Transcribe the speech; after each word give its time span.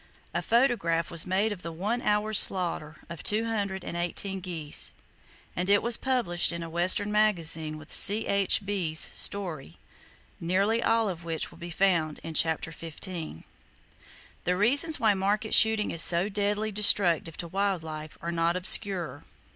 A 0.33 0.41
photograph 0.41 1.11
was 1.11 1.27
made 1.27 1.51
of 1.51 1.61
the 1.61 1.71
"one 1.71 2.01
hour's 2.01 2.39
slaughter" 2.39 2.95
of 3.07 3.21
two 3.21 3.45
hundred 3.45 3.83
and 3.85 3.95
eighteen 3.95 4.39
geese, 4.39 4.95
and 5.55 5.69
it 5.69 5.83
was 5.83 5.95
published 5.95 6.51
in 6.51 6.63
a 6.63 6.71
western 6.71 7.11
magazine 7.11 7.77
with 7.77 7.93
"C.H.B.'s" 7.93 9.09
story, 9.11 9.77
nearly 10.39 10.81
all 10.81 11.07
of 11.07 11.23
which 11.23 11.51
will 11.51 11.59
be 11.59 11.69
found 11.69 12.19
in 12.23 12.33
Chapter 12.33 12.71
XV. 12.71 13.43
The 14.43 14.57
reasons 14.57 14.99
why 14.99 15.13
market 15.13 15.53
shooting 15.53 15.91
is 15.91 16.01
so 16.01 16.29
deadly 16.29 16.71
destructive 16.71 17.37
to 17.37 17.47
wild 17.47 17.83
life 17.83 18.17
are 18.23 18.31
not 18.31 18.55
obscure. 18.55 19.23